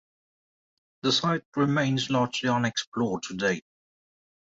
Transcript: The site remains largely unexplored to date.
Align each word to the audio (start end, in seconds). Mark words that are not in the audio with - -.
The 1.03 1.11
site 1.11 1.43
remains 1.55 2.09
largely 2.09 2.49
unexplored 2.49 3.21
to 3.21 3.35
date. 3.35 3.65